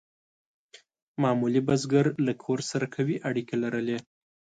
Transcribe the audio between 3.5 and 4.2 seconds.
لرلې.